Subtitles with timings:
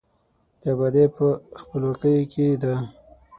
[0.61, 1.27] د آبادي په،
[1.61, 2.75] خپلواکۍ کې ده.